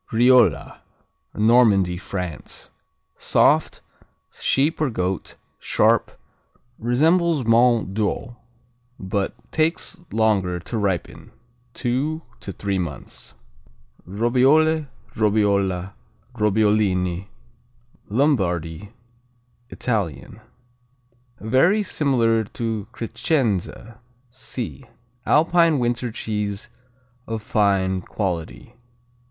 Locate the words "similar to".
21.83-22.87